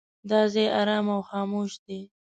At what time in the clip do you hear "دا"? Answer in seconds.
0.29-0.41